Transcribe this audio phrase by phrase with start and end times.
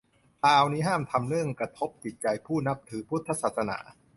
[0.41, 3.77] คราวนี้ห้ามทำเรื่องกระทบจิตใจผู้นับถือพุทธศาสนา